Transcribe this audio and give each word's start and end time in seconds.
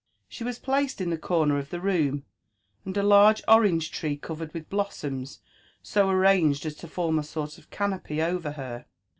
She 0.27 0.43
was 0.43 0.57
placed 0.57 0.99
in 0.99 1.11
the 1.11 1.15
corner 1.19 1.59
of 1.59 1.69
the 1.69 1.79
room, 1.79 2.25
and 2.85 2.97
a 2.97 3.03
large 3.03 3.43
orange 3.47 3.91
tree, 3.91 4.17
covered 4.17 4.51
with 4.51 4.67
blossoms,. 4.67 5.41
so 5.83 6.09
arranged 6.09 6.65
as 6.65 6.73
to 6.77 6.87
form 6.87 7.19
a 7.19 7.23
sort 7.23 7.59
of 7.59 7.69
canopy 7.69 8.19
over 8.19 8.53
her. 8.53 8.85